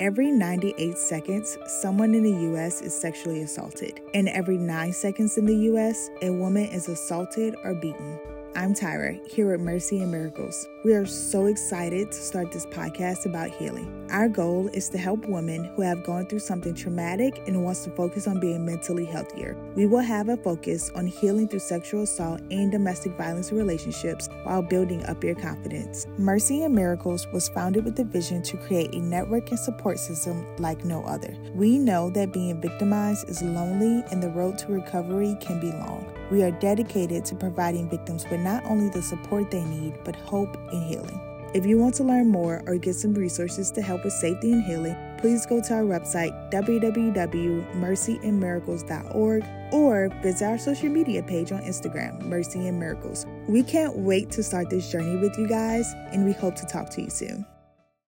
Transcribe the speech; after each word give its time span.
Every 0.00 0.30
98 0.30 0.96
seconds, 0.96 1.58
someone 1.66 2.14
in 2.14 2.22
the 2.22 2.42
U.S. 2.48 2.80
is 2.80 2.94
sexually 2.94 3.42
assaulted, 3.42 4.00
and 4.14 4.28
every 4.28 4.56
9 4.56 4.92
seconds 4.92 5.36
in 5.36 5.44
the 5.44 5.54
U.S., 5.54 6.08
a 6.22 6.30
woman 6.30 6.64
is 6.64 6.88
assaulted 6.88 7.54
or 7.62 7.74
beaten. 7.74 8.18
I'm 8.62 8.74
Ty'Rah, 8.74 9.18
here 9.28 9.52
at 9.52 9.58
Mercy 9.58 10.02
and 10.02 10.12
Miracles. 10.12 10.68
We 10.84 10.94
are 10.94 11.04
so 11.04 11.46
excited 11.46 12.12
to 12.12 12.16
start 12.16 12.52
this 12.52 12.64
podcast 12.66 13.26
about 13.26 13.50
healing. 13.50 14.06
Our 14.12 14.28
goal 14.28 14.68
is 14.72 14.88
to 14.90 14.98
help 14.98 15.26
women 15.26 15.64
who 15.74 15.82
have 15.82 16.04
gone 16.04 16.26
through 16.26 16.38
something 16.38 16.72
traumatic 16.72 17.42
and 17.48 17.64
wants 17.64 17.82
to 17.82 17.90
focus 17.90 18.28
on 18.28 18.38
being 18.38 18.64
mentally 18.64 19.04
healthier. 19.04 19.56
We 19.74 19.86
will 19.86 19.98
have 19.98 20.28
a 20.28 20.36
focus 20.36 20.92
on 20.94 21.08
healing 21.08 21.48
through 21.48 21.58
sexual 21.58 22.04
assault 22.04 22.40
and 22.52 22.70
domestic 22.70 23.16
violence 23.16 23.50
relationships 23.50 24.28
while 24.44 24.62
building 24.62 25.04
up 25.06 25.24
your 25.24 25.34
confidence. 25.34 26.06
Mercy 26.16 26.62
and 26.62 26.72
Miracles 26.72 27.26
was 27.32 27.48
founded 27.48 27.84
with 27.84 27.96
the 27.96 28.04
vision 28.04 28.42
to 28.42 28.56
create 28.58 28.94
a 28.94 29.00
network 29.00 29.50
and 29.50 29.58
support 29.58 29.98
system 29.98 30.46
like 30.58 30.84
no 30.84 31.02
other. 31.02 31.36
We 31.56 31.78
know 31.78 32.10
that 32.10 32.32
being 32.32 32.60
victimized 32.60 33.28
is 33.28 33.42
lonely 33.42 34.04
and 34.12 34.22
the 34.22 34.30
road 34.30 34.56
to 34.58 34.68
recovery 34.68 35.36
can 35.40 35.58
be 35.58 35.72
long. 35.72 36.06
We 36.30 36.42
are 36.42 36.50
dedicated 36.50 37.26
to 37.26 37.34
providing 37.34 37.90
victims 37.90 38.24
with 38.30 38.40
not 38.40 38.51
only 38.64 38.88
the 38.88 39.02
support 39.02 39.50
they 39.50 39.64
need, 39.64 39.98
but 40.04 40.16
hope 40.16 40.56
and 40.72 40.82
healing. 40.84 41.20
If 41.54 41.66
you 41.66 41.76
want 41.76 41.94
to 41.96 42.04
learn 42.04 42.28
more 42.28 42.62
or 42.66 42.76
get 42.76 42.94
some 42.94 43.12
resources 43.12 43.70
to 43.72 43.82
help 43.82 44.04
with 44.04 44.14
safety 44.14 44.52
and 44.52 44.64
healing, 44.64 44.96
please 45.18 45.44
go 45.44 45.60
to 45.60 45.74
our 45.74 45.82
website, 45.82 46.32
www.mercyandmiracles.org, 46.50 49.44
or 49.72 50.08
visit 50.22 50.46
our 50.46 50.58
social 50.58 50.88
media 50.88 51.22
page 51.22 51.52
on 51.52 51.60
Instagram, 51.60 52.22
Mercy 52.22 52.66
and 52.66 52.80
Miracles. 52.80 53.26
We 53.48 53.62
can't 53.62 53.98
wait 53.98 54.30
to 54.30 54.42
start 54.42 54.70
this 54.70 54.90
journey 54.90 55.16
with 55.16 55.36
you 55.38 55.46
guys, 55.46 55.92
and 56.10 56.24
we 56.24 56.32
hope 56.32 56.54
to 56.56 56.64
talk 56.64 56.88
to 56.90 57.02
you 57.02 57.10
soon. 57.10 57.44